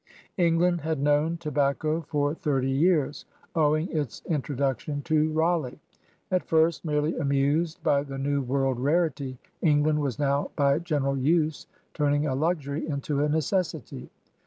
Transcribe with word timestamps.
England 0.37 0.81
had 0.81 0.99
known 0.99 1.37
tobacco 1.37 2.01
for 2.01 2.33
thirty 2.33 2.71
years, 2.71 3.25
owing 3.53 3.87
its 3.95 4.23
introduction 4.25 5.03
to 5.03 5.31
Raleigh. 5.31 5.79
At 6.31 6.43
first 6.47 6.83
merely 6.83 7.15
amused 7.17 7.83
by 7.83 8.01
the 8.01 8.17
New 8.17 8.41
World 8.41 8.79
rarity, 8.79 9.37
England 9.61 9.99
was 10.01 10.17
now 10.17 10.49
by 10.55 10.79
general 10.79 11.19
use 11.19 11.67
turning 11.93 12.25
a 12.25 12.33
luxury 12.33 12.87
into 12.87 13.19
a 13.23 13.29
neces 13.29 13.75
sity. 13.77 14.09